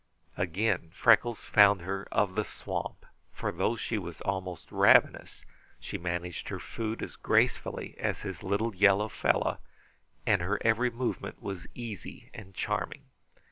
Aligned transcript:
Again 0.35 0.89
Freckles 0.95 1.45
found 1.45 1.81
her 1.81 2.07
of 2.11 2.33
the 2.33 2.43
swamp, 2.43 3.05
for 3.31 3.51
though 3.51 3.75
she 3.75 3.99
was 3.99 4.19
almost 4.21 4.71
ravenous, 4.71 5.43
she 5.79 5.99
managed 5.99 6.47
her 6.49 6.57
food 6.57 7.03
as 7.03 7.15
gracefully 7.15 7.95
as 7.99 8.21
his 8.21 8.41
little 8.41 8.73
yellow 8.73 9.09
fellow, 9.09 9.59
and 10.25 10.41
her 10.41 10.57
every 10.65 10.89
movement 10.89 11.39
was 11.39 11.67
easy 11.75 12.31
and 12.33 12.55
charming. 12.55 13.09